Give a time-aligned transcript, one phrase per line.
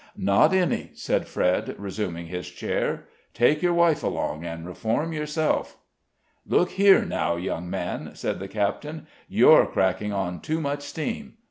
[0.17, 3.05] "Not any," said Fred, resuming his chair;
[3.35, 5.77] "take your wife along, and reform yourself."
[6.43, 11.35] "Look here, now, young man," said the captain, "you're cracking on too much steam.